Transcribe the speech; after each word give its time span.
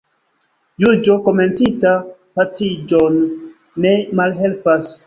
Juĝo 0.83 1.17
komencita 1.27 1.93
paciĝon 2.41 3.23
ne 3.87 3.97
malhelpas. 4.23 4.95